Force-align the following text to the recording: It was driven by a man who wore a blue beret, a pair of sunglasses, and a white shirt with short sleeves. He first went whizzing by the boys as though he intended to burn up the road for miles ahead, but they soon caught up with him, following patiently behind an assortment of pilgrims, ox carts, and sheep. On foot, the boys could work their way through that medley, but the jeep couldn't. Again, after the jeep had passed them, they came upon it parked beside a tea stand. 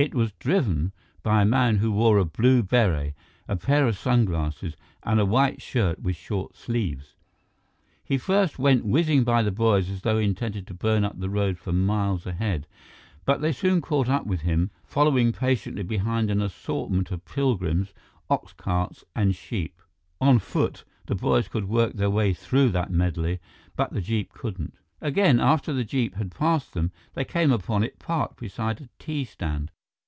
It 0.00 0.16
was 0.16 0.32
driven 0.32 0.90
by 1.22 1.42
a 1.42 1.46
man 1.46 1.76
who 1.76 1.92
wore 1.92 2.18
a 2.18 2.24
blue 2.24 2.64
beret, 2.64 3.14
a 3.46 3.54
pair 3.54 3.86
of 3.86 3.96
sunglasses, 3.96 4.74
and 5.04 5.20
a 5.20 5.24
white 5.24 5.62
shirt 5.62 6.00
with 6.02 6.16
short 6.16 6.56
sleeves. 6.56 7.14
He 8.02 8.18
first 8.18 8.58
went 8.58 8.84
whizzing 8.84 9.22
by 9.22 9.44
the 9.44 9.52
boys 9.52 9.88
as 9.88 10.00
though 10.02 10.18
he 10.18 10.24
intended 10.24 10.66
to 10.66 10.74
burn 10.74 11.04
up 11.04 11.20
the 11.20 11.30
road 11.30 11.56
for 11.56 11.72
miles 11.72 12.26
ahead, 12.26 12.66
but 13.24 13.40
they 13.42 13.52
soon 13.52 13.80
caught 13.80 14.08
up 14.08 14.26
with 14.26 14.40
him, 14.40 14.72
following 14.82 15.30
patiently 15.30 15.84
behind 15.84 16.32
an 16.32 16.42
assortment 16.42 17.12
of 17.12 17.24
pilgrims, 17.24 17.94
ox 18.28 18.52
carts, 18.54 19.04
and 19.14 19.36
sheep. 19.36 19.80
On 20.20 20.40
foot, 20.40 20.82
the 21.06 21.14
boys 21.14 21.46
could 21.46 21.68
work 21.68 21.92
their 21.92 22.10
way 22.10 22.34
through 22.34 22.70
that 22.70 22.90
medley, 22.90 23.38
but 23.76 23.92
the 23.92 24.00
jeep 24.00 24.32
couldn't. 24.32 24.74
Again, 25.00 25.38
after 25.38 25.72
the 25.72 25.84
jeep 25.84 26.16
had 26.16 26.32
passed 26.34 26.74
them, 26.74 26.90
they 27.14 27.24
came 27.24 27.52
upon 27.52 27.84
it 27.84 28.00
parked 28.00 28.40
beside 28.40 28.80
a 28.80 28.88
tea 28.98 29.24
stand. 29.24 29.70